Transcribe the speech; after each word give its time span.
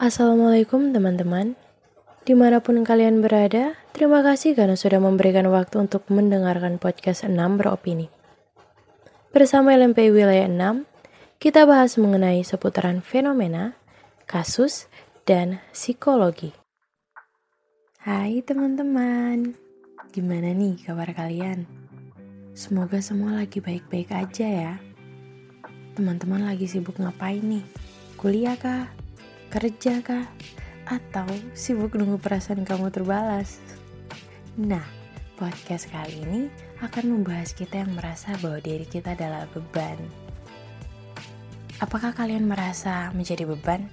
Assalamualaikum 0.00 0.96
teman-teman 0.96 1.60
Di 2.24 2.32
mana 2.32 2.64
pun 2.64 2.80
kalian 2.80 3.20
berada, 3.20 3.76
terima 3.92 4.24
kasih 4.24 4.56
karena 4.56 4.72
sudah 4.72 4.96
memberikan 4.96 5.44
waktu 5.52 5.76
untuk 5.76 6.08
mendengarkan 6.08 6.80
podcast 6.80 7.28
6 7.28 7.36
beropini. 7.60 8.08
Bersama 9.28 9.76
LMP 9.76 10.08
Wilayah 10.08 10.48
6, 10.48 10.88
kita 11.36 11.68
bahas 11.68 12.00
mengenai 12.00 12.40
seputaran 12.40 13.04
fenomena, 13.04 13.76
kasus, 14.24 14.88
dan 15.28 15.60
psikologi. 15.76 16.56
Hai 18.00 18.40
teman-teman, 18.40 19.52
gimana 20.16 20.56
nih 20.56 20.80
kabar 20.80 21.12
kalian? 21.12 21.68
Semoga 22.56 23.04
semua 23.04 23.36
lagi 23.36 23.60
baik-baik 23.60 24.16
aja 24.16 24.48
ya. 24.48 24.72
Teman-teman 25.92 26.48
lagi 26.48 26.64
sibuk 26.64 26.96
ngapain 26.96 27.44
nih? 27.44 27.68
Kuliah 28.16 28.56
kah? 28.56 28.99
Kerja 29.50 29.98
kah? 30.00 30.26
atau 30.90 31.26
sibuk 31.54 31.94
nunggu 31.94 32.18
perasaan 32.18 32.66
kamu 32.66 32.90
terbalas. 32.90 33.62
Nah, 34.58 34.82
podcast 35.38 35.86
kali 35.86 36.18
ini 36.26 36.40
akan 36.82 37.14
membahas 37.14 37.54
kita 37.54 37.86
yang 37.86 37.94
merasa 37.94 38.34
bahwa 38.42 38.58
diri 38.58 38.82
kita 38.84 39.14
adalah 39.14 39.46
beban. 39.54 39.96
Apakah 41.78 42.12
kalian 42.12 42.50
merasa 42.50 43.14
menjadi 43.14 43.46
beban? 43.46 43.86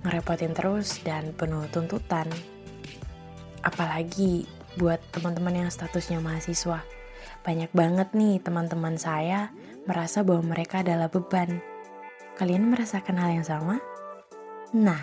Ngerepotin 0.00 0.56
terus 0.56 1.04
dan 1.04 1.36
penuh 1.36 1.68
tuntutan. 1.68 2.26
Apalagi 3.60 4.48
buat 4.80 4.98
teman-teman 5.12 5.68
yang 5.68 5.70
statusnya 5.70 6.24
mahasiswa. 6.24 6.80
Banyak 7.44 7.70
banget 7.76 8.16
nih 8.16 8.40
teman-teman 8.40 8.96
saya 8.96 9.52
merasa 9.84 10.24
bahwa 10.24 10.56
mereka 10.56 10.80
adalah 10.80 11.12
beban. 11.12 11.60
Kalian 12.40 12.72
merasakan 12.72 13.20
hal 13.20 13.36
yang 13.36 13.44
sama? 13.44 13.76
Nah, 14.70 15.02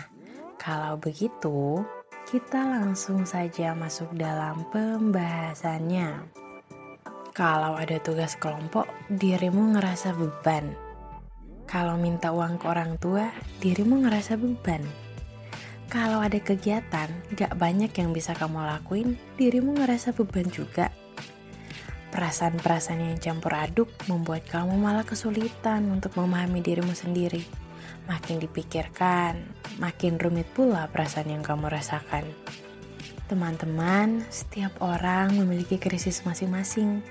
kalau 0.56 0.96
begitu, 0.96 1.84
kita 2.24 2.64
langsung 2.64 3.28
saja 3.28 3.76
masuk 3.76 4.16
dalam 4.16 4.64
pembahasannya. 4.72 6.24
Kalau 7.36 7.76
ada 7.76 8.00
tugas 8.00 8.32
kelompok, 8.40 8.88
dirimu 9.12 9.76
ngerasa 9.76 10.16
beban. 10.16 10.72
Kalau 11.68 12.00
minta 12.00 12.32
uang 12.32 12.56
ke 12.56 12.64
orang 12.64 12.96
tua, 12.96 13.28
dirimu 13.60 14.08
ngerasa 14.08 14.40
beban. 14.40 14.80
Kalau 15.92 16.24
ada 16.24 16.40
kegiatan, 16.40 17.12
gak 17.36 17.52
banyak 17.60 17.92
yang 17.92 18.16
bisa 18.16 18.32
kamu 18.32 18.64
lakuin, 18.64 19.20
dirimu 19.36 19.76
ngerasa 19.76 20.16
beban 20.16 20.48
juga. 20.48 20.88
Perasaan-perasaan 22.08 23.04
yang 23.04 23.20
campur 23.20 23.52
aduk 23.52 23.92
membuat 24.08 24.48
kamu 24.48 24.80
malah 24.80 25.04
kesulitan 25.04 25.92
untuk 25.92 26.16
memahami 26.16 26.64
dirimu 26.64 26.96
sendiri 26.96 27.57
makin 28.08 28.40
dipikirkan, 28.40 29.44
makin 29.78 30.16
rumit 30.16 30.48
pula 30.56 30.88
perasaan 30.88 31.28
yang 31.30 31.44
kamu 31.44 31.68
rasakan. 31.68 32.24
Teman-teman, 33.28 34.24
setiap 34.32 34.80
orang 34.80 35.36
memiliki 35.36 35.76
krisis 35.76 36.24
masing-masing. 36.24 37.04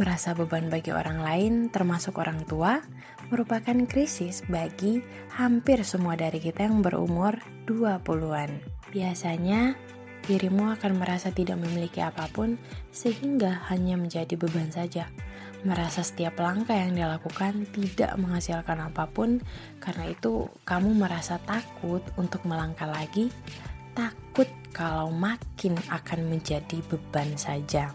Merasa 0.00 0.32
beban 0.32 0.72
bagi 0.72 0.88
orang 0.88 1.20
lain, 1.20 1.52
termasuk 1.68 2.16
orang 2.16 2.48
tua, 2.48 2.80
merupakan 3.28 3.76
krisis 3.84 4.40
bagi 4.48 5.04
hampir 5.36 5.84
semua 5.84 6.16
dari 6.16 6.40
kita 6.40 6.64
yang 6.64 6.80
berumur 6.80 7.36
20-an. 7.68 8.64
Biasanya, 8.88 9.76
dirimu 10.24 10.72
akan 10.72 10.96
merasa 10.96 11.28
tidak 11.28 11.60
memiliki 11.60 12.00
apa 12.00 12.24
pun 12.32 12.56
sehingga 12.88 13.68
hanya 13.68 14.00
menjadi 14.00 14.32
beban 14.40 14.72
saja 14.72 15.12
merasa 15.62 16.02
setiap 16.02 16.38
langkah 16.42 16.74
yang 16.74 16.94
dilakukan 16.94 17.70
tidak 17.70 18.18
menghasilkan 18.18 18.82
apa 18.82 19.06
pun, 19.06 19.38
karena 19.78 20.10
itu 20.10 20.50
kamu 20.66 20.94
merasa 20.98 21.38
takut 21.42 22.02
untuk 22.18 22.42
melangkah 22.46 22.90
lagi, 22.90 23.30
takut 23.94 24.50
kalau 24.74 25.14
makin 25.14 25.78
akan 25.90 26.26
menjadi 26.26 26.82
beban 26.90 27.38
saja. 27.38 27.94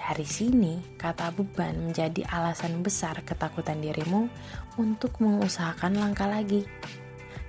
Dari 0.00 0.24
sini, 0.26 0.96
kata 0.96 1.30
beban 1.30 1.92
menjadi 1.92 2.24
alasan 2.32 2.80
besar 2.80 3.20
ketakutan 3.22 3.78
dirimu 3.84 4.26
untuk 4.80 5.20
mengusahakan 5.20 6.00
langkah 6.00 6.26
lagi. 6.26 6.64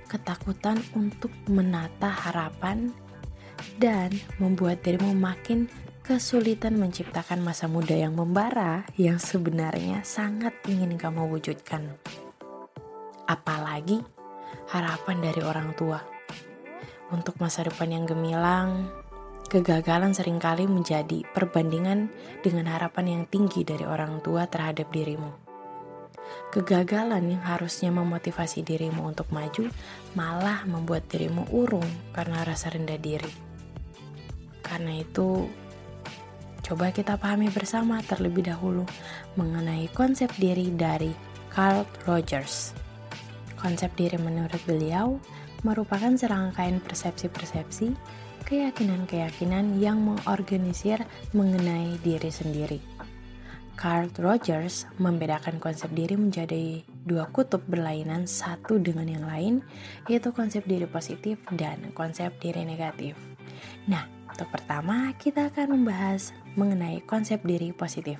Ketakutan 0.06 0.76
untuk 0.92 1.32
menata 1.48 2.12
harapan 2.12 2.92
dan 3.80 4.12
membuat 4.36 4.84
dirimu 4.84 5.16
makin 5.16 5.66
kesulitan 6.02 6.82
menciptakan 6.82 7.38
masa 7.46 7.70
muda 7.70 7.94
yang 7.94 8.18
membara 8.18 8.82
yang 8.98 9.22
sebenarnya 9.22 10.02
sangat 10.02 10.50
ingin 10.66 10.98
kamu 10.98 11.30
wujudkan. 11.30 11.94
Apalagi 13.30 14.02
harapan 14.66 15.22
dari 15.22 15.46
orang 15.46 15.70
tua. 15.78 16.02
Untuk 17.14 17.38
masa 17.38 17.62
depan 17.62 17.86
yang 17.94 18.04
gemilang, 18.10 18.90
kegagalan 19.46 20.10
sering 20.10 20.42
kali 20.42 20.66
menjadi 20.66 21.22
perbandingan 21.30 22.10
dengan 22.42 22.66
harapan 22.66 23.06
yang 23.06 23.22
tinggi 23.30 23.62
dari 23.62 23.86
orang 23.86 24.18
tua 24.26 24.50
terhadap 24.50 24.90
dirimu. 24.90 25.30
Kegagalan 26.50 27.30
yang 27.30 27.46
harusnya 27.46 27.94
memotivasi 27.94 28.66
dirimu 28.66 29.06
untuk 29.06 29.30
maju 29.30 29.70
malah 30.18 30.66
membuat 30.66 31.06
dirimu 31.06 31.46
urung 31.54 31.86
karena 32.10 32.42
rasa 32.42 32.74
rendah 32.74 32.98
diri. 32.98 33.30
Karena 34.62 34.96
itu, 34.96 35.61
Coba 36.72 36.88
kita 36.88 37.20
pahami 37.20 37.52
bersama 37.52 38.00
terlebih 38.00 38.48
dahulu 38.48 38.88
mengenai 39.36 39.92
konsep 39.92 40.32
diri 40.40 40.72
dari 40.72 41.12
Carl 41.52 41.84
Rogers. 42.08 42.72
Konsep 43.60 43.92
diri 43.92 44.16
menurut 44.16 44.56
beliau 44.64 45.20
merupakan 45.68 46.16
serangkaian 46.16 46.80
persepsi-persepsi, 46.80 47.92
keyakinan-keyakinan 48.48 49.84
yang 49.84 50.00
mengorganisir 50.00 51.04
mengenai 51.36 52.00
diri 52.00 52.32
sendiri. 52.32 52.80
Carl 53.76 54.08
Rogers 54.16 54.88
membedakan 54.96 55.60
konsep 55.60 55.92
diri 55.92 56.16
menjadi 56.16 56.80
dua 57.04 57.28
kutub 57.36 57.60
berlainan 57.68 58.24
satu 58.24 58.80
dengan 58.80 59.12
yang 59.12 59.28
lain, 59.28 59.54
yaitu 60.08 60.32
konsep 60.32 60.64
diri 60.64 60.88
positif 60.88 61.36
dan 61.52 61.92
konsep 61.92 62.32
diri 62.40 62.64
negatif. 62.64 63.12
Nah, 63.92 64.21
untuk 64.32 64.48
pertama 64.48 65.12
kita 65.20 65.52
akan 65.52 65.76
membahas 65.76 66.32
mengenai 66.56 67.04
konsep 67.04 67.44
diri 67.44 67.76
positif. 67.76 68.16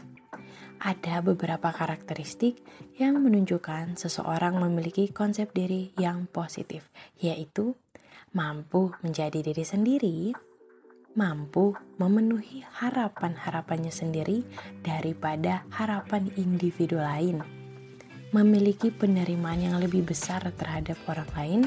Ada 0.83 1.25
beberapa 1.25 1.73
karakteristik 1.73 2.61
yang 3.01 3.17
menunjukkan 3.25 3.97
seseorang 3.97 4.61
memiliki 4.61 5.09
konsep 5.09 5.55
diri 5.57 5.97
yang 5.97 6.29
positif, 6.29 6.93
yaitu 7.17 7.73
mampu 8.37 8.93
menjadi 9.01 9.41
diri 9.41 9.65
sendiri, 9.65 10.19
mampu 11.17 11.73
memenuhi 11.97 12.61
harapan-harapannya 12.83 13.95
sendiri 13.95 14.45
daripada 14.85 15.65
harapan 15.73 16.29
individu 16.37 17.01
lain, 17.01 17.41
memiliki 18.37 18.93
penerimaan 18.93 19.65
yang 19.65 19.77
lebih 19.81 20.05
besar 20.05 20.45
terhadap 20.57 20.97
orang 21.09 21.31
lain, 21.37 21.61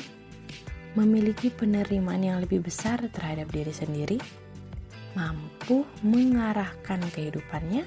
memiliki 0.96 1.52
penerimaan 1.52 2.24
yang 2.24 2.38
lebih 2.40 2.64
besar 2.64 3.04
terhadap 3.12 3.52
diri 3.52 3.72
sendiri, 3.72 4.18
mampu 5.16 5.84
mengarahkan 6.04 7.04
kehidupannya, 7.12 7.84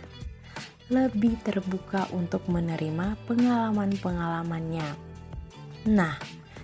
lebih 0.88 1.36
terbuka 1.44 2.08
untuk 2.16 2.44
menerima 2.48 3.16
pengalaman-pengalamannya. 3.28 4.88
Nah, 5.88 6.16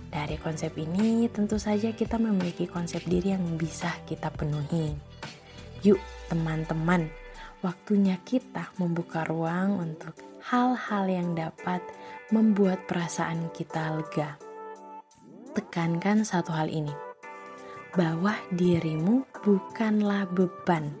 dari 0.09 0.37
konsep 0.37 0.73
ini 0.77 1.29
tentu 1.29 1.57
saja 1.57 1.93
kita 1.93 2.17
memiliki 2.21 2.69
konsep 2.69 3.01
diri 3.05 3.33
yang 3.33 3.45
bisa 3.57 3.89
kita 4.05 4.29
penuhi. 4.33 4.93
Yuk, 5.85 6.01
teman-teman, 6.29 7.09
waktunya 7.61 8.17
kita 8.25 8.73
membuka 8.77 9.25
ruang 9.25 9.81
untuk 9.81 10.17
hal-hal 10.45 11.09
yang 11.09 11.33
dapat 11.33 11.81
membuat 12.29 12.85
perasaan 12.89 13.49
kita 13.53 13.97
lega. 13.97 14.44
Tekankan 15.55 16.27
satu 16.27 16.51
hal 16.51 16.67
ini 16.67 16.91
bahwa 17.95 18.35
dirimu 18.51 19.23
bukanlah 19.39 20.27
beban. 20.27 20.91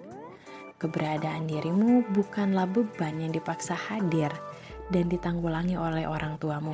Keberadaan 0.79 1.43
dirimu 1.43 2.07
bukanlah 2.15 2.63
beban 2.63 3.19
yang 3.19 3.35
dipaksa 3.35 3.75
hadir 3.75 4.31
dan 4.95 5.11
ditanggulangi 5.11 5.75
oleh 5.75 6.07
orang 6.07 6.39
tuamu. 6.39 6.71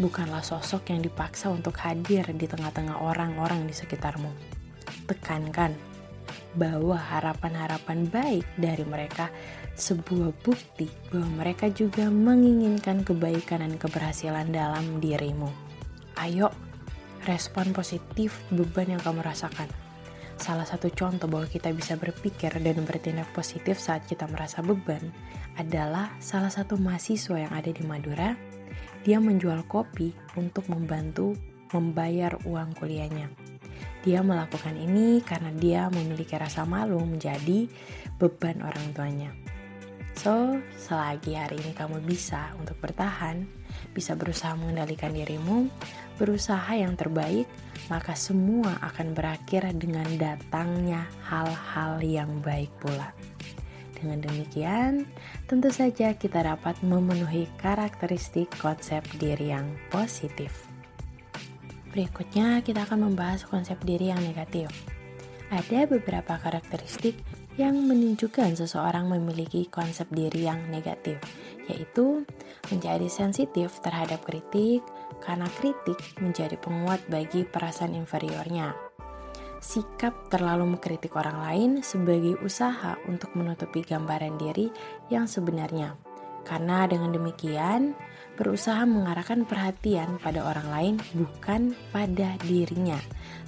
Bukanlah 0.00 0.40
sosok 0.40 0.88
yang 0.88 1.04
dipaksa 1.04 1.52
untuk 1.52 1.76
hadir 1.84 2.24
di 2.32 2.48
tengah-tengah 2.48 3.04
orang-orang 3.04 3.68
di 3.68 3.76
sekitarmu. 3.76 4.32
Tekankan 5.04 5.76
bahwa 6.56 6.96
harapan-harapan 6.96 8.08
baik 8.08 8.48
dari 8.56 8.88
mereka 8.88 9.28
sebuah 9.76 10.32
bukti 10.40 10.88
bahwa 11.12 11.44
mereka 11.44 11.68
juga 11.68 12.08
menginginkan 12.08 13.04
kebaikan 13.04 13.60
dan 13.60 13.76
keberhasilan 13.76 14.48
dalam 14.48 14.96
dirimu. 14.96 15.52
Ayo, 16.16 16.48
respon 17.26 17.74
positif 17.74 18.38
beban 18.54 18.94
yang 18.94 19.02
kamu 19.02 19.20
rasakan. 19.26 19.66
Salah 20.36 20.68
satu 20.68 20.92
contoh 20.92 21.26
bahwa 21.26 21.48
kita 21.48 21.72
bisa 21.72 21.96
berpikir 21.98 22.52
dan 22.60 22.78
bertindak 22.84 23.26
positif 23.32 23.80
saat 23.80 24.04
kita 24.04 24.28
merasa 24.30 24.60
beban 24.60 25.10
adalah 25.56 26.12
salah 26.20 26.52
satu 26.52 26.76
mahasiswa 26.76 27.40
yang 27.40 27.52
ada 27.52 27.72
di 27.72 27.82
Madura. 27.82 28.36
Dia 29.02 29.18
menjual 29.18 29.64
kopi 29.64 30.12
untuk 30.36 30.68
membantu 30.68 31.34
membayar 31.72 32.36
uang 32.46 32.78
kuliahnya. 32.78 33.32
Dia 34.06 34.22
melakukan 34.22 34.76
ini 34.78 35.18
karena 35.24 35.50
dia 35.50 35.82
memiliki 35.90 36.38
rasa 36.38 36.62
malu 36.62 37.02
menjadi 37.02 37.66
beban 38.20 38.62
orang 38.62 38.94
tuanya. 38.94 39.30
So, 40.16 40.62
selagi 40.80 41.36
hari 41.36 41.60
ini 41.60 41.76
kamu 41.76 42.00
bisa 42.00 42.56
untuk 42.56 42.80
bertahan, 42.80 43.44
bisa 43.92 44.16
berusaha 44.16 44.56
mengendalikan 44.56 45.12
dirimu, 45.12 45.68
berusaha 46.16 46.72
yang 46.76 46.96
terbaik, 46.96 47.46
maka 47.92 48.16
semua 48.16 48.76
akan 48.82 49.14
berakhir 49.14 49.68
dengan 49.76 50.08
datangnya 50.18 51.06
hal-hal 51.28 52.02
yang 52.02 52.42
baik 52.42 52.72
pula. 52.82 53.12
Dengan 53.96 54.20
demikian, 54.28 55.08
tentu 55.48 55.72
saja 55.72 56.12
kita 56.12 56.44
dapat 56.44 56.76
memenuhi 56.84 57.48
karakteristik 57.56 58.52
konsep 58.60 59.00
diri 59.16 59.56
yang 59.56 59.72
positif. 59.88 60.68
Berikutnya 61.96 62.60
kita 62.60 62.84
akan 62.84 63.08
membahas 63.08 63.48
konsep 63.48 63.80
diri 63.80 64.12
yang 64.12 64.20
negatif. 64.20 64.68
Ada 65.48 65.88
beberapa 65.88 66.36
karakteristik 66.36 67.16
yang 67.56 67.72
menunjukkan 67.88 68.52
seseorang 68.60 69.08
memiliki 69.08 69.64
konsep 69.72 70.04
diri 70.12 70.44
yang 70.44 70.60
negatif, 70.68 71.16
yaitu 71.72 72.28
menjadi 72.68 73.08
sensitif 73.08 73.80
terhadap 73.80 74.20
kritik, 74.28 74.84
karena 75.22 75.48
kritik 75.60 75.98
menjadi 76.20 76.56
penguat 76.60 77.04
bagi 77.08 77.44
perasaan 77.46 77.96
inferiornya. 77.96 78.74
Sikap 79.62 80.30
terlalu 80.30 80.76
mengkritik 80.76 81.16
orang 81.16 81.42
lain 81.42 81.70
sebagai 81.82 82.38
usaha 82.44 82.94
untuk 83.08 83.34
menutupi 83.34 83.82
gambaran 83.82 84.38
diri 84.38 84.70
yang 85.10 85.26
sebenarnya, 85.26 85.98
karena 86.46 86.86
dengan 86.86 87.10
demikian 87.10 87.96
berusaha 88.36 88.84
mengarahkan 88.84 89.48
perhatian 89.48 90.20
pada 90.20 90.44
orang 90.44 90.68
lain 90.70 90.94
bukan 91.16 91.72
pada 91.90 92.36
dirinya. 92.44 93.00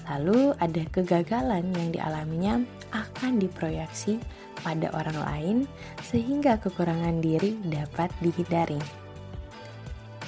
Lalu 0.08 0.56
ada 0.56 0.82
kegagalan 0.88 1.70
yang 1.76 1.88
dialaminya 1.92 2.54
akan 2.96 3.36
diproyeksi 3.36 4.16
pada 4.64 4.88
orang 4.96 5.18
lain 5.22 5.56
sehingga 6.02 6.56
kekurangan 6.58 7.20
diri 7.20 7.60
dapat 7.68 8.08
dihindari. 8.24 9.07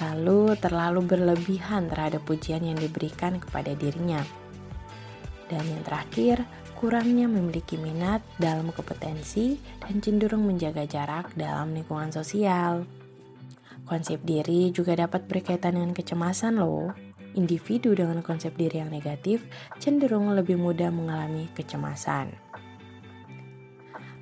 Lalu 0.01 0.57
terlalu 0.57 1.05
berlebihan 1.05 1.85
terhadap 1.85 2.25
pujian 2.25 2.65
yang 2.65 2.77
diberikan 2.77 3.37
kepada 3.37 3.77
dirinya. 3.77 4.25
Dan 5.45 5.61
yang 5.69 5.83
terakhir, 5.85 6.41
kurangnya 6.73 7.29
memiliki 7.29 7.77
minat 7.77 8.25
dalam 8.41 8.73
kompetensi 8.73 9.61
dan 9.77 10.01
cenderung 10.01 10.49
menjaga 10.49 10.89
jarak 10.89 11.29
dalam 11.37 11.77
lingkungan 11.77 12.09
sosial. 12.09 12.89
Konsep 13.85 14.23
diri 14.25 14.73
juga 14.73 14.97
dapat 14.97 15.29
berkaitan 15.29 15.77
dengan 15.77 15.93
kecemasan 15.93 16.57
loh. 16.57 16.89
Individu 17.37 17.93
dengan 17.95 18.25
konsep 18.25 18.57
diri 18.57 18.81
yang 18.81 18.91
negatif 18.91 19.45
cenderung 19.77 20.33
lebih 20.33 20.57
mudah 20.57 20.89
mengalami 20.89 21.47
kecemasan. 21.53 22.31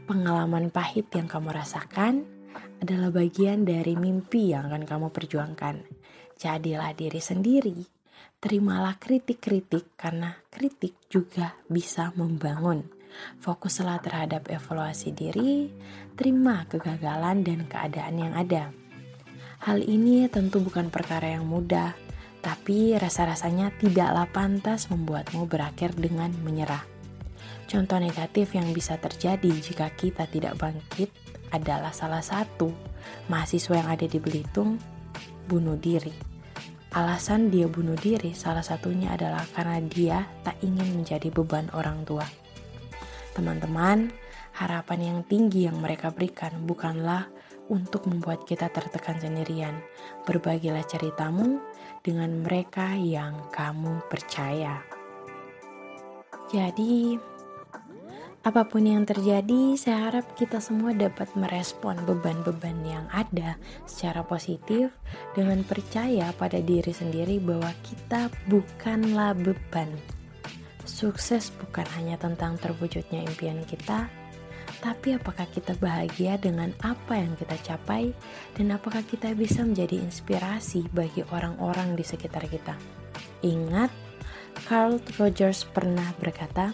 Pengalaman 0.10 0.74
pahit 0.74 1.08
yang 1.14 1.30
kamu 1.30 1.54
rasakan 1.54 2.39
adalah 2.80 3.12
bagian 3.12 3.68
dari 3.68 4.00
mimpi 4.00 4.56
yang 4.56 4.72
akan 4.72 4.88
kamu 4.88 5.07
perjuangkan. 5.12 5.84
Jadilah 6.40 6.96
diri 6.96 7.19
sendiri. 7.19 7.78
Terimalah 8.40 8.96
kritik-kritik 8.96 10.00
karena 10.00 10.31
kritik 10.48 10.96
juga 11.12 11.60
bisa 11.68 12.16
membangun. 12.16 12.88
Fokuslah 13.44 14.00
terhadap 14.00 14.48
evaluasi 14.48 15.12
diri, 15.12 15.68
terima 16.16 16.63
kegagalan 16.72 17.44
dan 17.44 17.68
keadaan 17.68 18.16
yang 18.16 18.34
ada. 18.38 18.72
Hal 19.60 19.84
ini 19.84 20.31
tentu 20.31 20.63
bukan 20.63 20.88
perkara 20.88 21.36
yang 21.36 21.44
mudah, 21.44 21.92
tapi 22.40 22.95
rasa-rasanya 22.95 23.75
tidaklah 23.75 24.24
pantas 24.31 24.88
membuatmu 24.88 25.44
berakhir 25.52 25.92
dengan 26.00 26.31
menyerah. 26.40 26.88
Contoh 27.68 28.00
negatif 28.00 28.56
yang 28.56 28.72
bisa 28.72 28.95
terjadi 28.95 29.52
jika 29.60 29.92
kita 29.94 30.25
tidak 30.31 30.56
bangkit 30.56 31.12
adalah 31.54 31.94
salah 31.94 32.22
satu 32.22 32.69
mahasiswa 33.30 33.80
yang 33.80 33.90
ada 33.90 34.06
di 34.06 34.18
Belitung 34.22 34.78
bunuh 35.50 35.78
diri. 35.78 36.13
Alasan 36.90 37.54
dia 37.54 37.69
bunuh 37.69 37.94
diri 37.94 38.34
salah 38.34 38.66
satunya 38.66 39.13
adalah 39.13 39.46
karena 39.54 39.78
dia 39.86 40.18
tak 40.42 40.57
ingin 40.66 41.01
menjadi 41.01 41.30
beban 41.30 41.69
orang 41.78 42.01
tua. 42.01 42.25
Teman-teman, 43.38 44.10
harapan 44.57 45.00
yang 45.00 45.19
tinggi 45.30 45.69
yang 45.69 45.78
mereka 45.78 46.10
berikan 46.10 46.66
bukanlah 46.66 47.30
untuk 47.69 48.10
membuat 48.10 48.44
kita 48.44 48.74
tertekan 48.74 49.22
sendirian. 49.22 49.78
Berbagilah 50.25 50.81
ceritamu 50.90 51.62
dengan 52.02 52.42
mereka 52.42 52.98
yang 52.98 53.48
kamu 53.54 54.02
percaya. 54.10 54.81
Jadi, 56.50 57.13
apa 58.40 58.64
pun 58.64 58.88
yang 58.88 59.04
terjadi, 59.04 59.76
saya 59.76 60.08
harap 60.08 60.32
kita 60.40 60.64
semua 60.64 60.96
dapat 60.96 61.28
merespon 61.36 62.00
beban-beban 62.08 62.80
yang 62.88 63.06
ada 63.12 63.60
secara 63.84 64.24
positif 64.24 64.96
dengan 65.36 65.60
percaya 65.68 66.32
pada 66.40 66.64
diri 66.64 66.96
sendiri 66.96 67.44
bahwa 67.44 67.68
kita 67.84 68.32
bukanlah 68.48 69.36
beban. 69.36 69.92
Sukses 70.88 71.52
bukan 71.60 71.84
hanya 72.00 72.16
tentang 72.16 72.56
terwujudnya 72.56 73.28
impian 73.28 73.60
kita, 73.68 74.08
tapi 74.80 75.20
apakah 75.20 75.44
kita 75.52 75.76
bahagia 75.76 76.40
dengan 76.40 76.72
apa 76.80 77.20
yang 77.20 77.36
kita 77.36 77.60
capai 77.60 78.16
dan 78.56 78.72
apakah 78.72 79.04
kita 79.04 79.36
bisa 79.36 79.68
menjadi 79.68 80.00
inspirasi 80.00 80.88
bagi 80.96 81.28
orang-orang 81.36 82.00
di 82.00 82.08
sekitar 82.08 82.48
kita? 82.48 82.80
Ingat, 83.44 83.92
Carl 84.64 85.04
Rogers 85.20 85.68
pernah 85.68 86.16
berkata, 86.16 86.72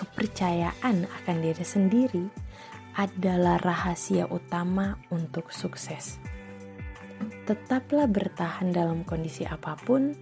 kepercayaan 0.00 1.04
akan 1.04 1.36
diri 1.44 1.60
sendiri 1.60 2.24
adalah 2.96 3.60
rahasia 3.60 4.24
utama 4.32 4.96
untuk 5.12 5.52
sukses. 5.52 6.16
Tetaplah 7.44 8.08
bertahan 8.08 8.72
dalam 8.72 9.04
kondisi 9.04 9.44
apa 9.44 9.76
pun, 9.76 10.16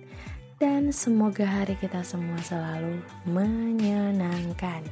dan 0.59 0.91
semoga 0.91 1.47
hari 1.47 1.79
kita 1.79 2.03
semua 2.03 2.43
selalu 2.43 2.99
menyenangkan. 3.31 4.83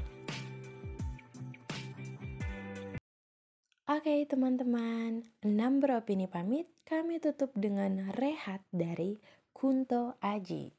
Oke 3.90 4.22
teman-teman, 4.30 5.26
enam 5.42 5.82
beropini 5.82 6.30
pamit, 6.30 6.70
kami 6.86 7.18
tutup 7.18 7.50
dengan 7.58 8.14
rehat 8.14 8.62
dari 8.70 9.18
Kunto 9.50 10.14
Aji. 10.22 10.75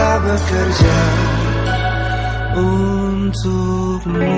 Semesta 0.00 0.20
bekerja 0.24 0.98
untukmu 2.56 4.32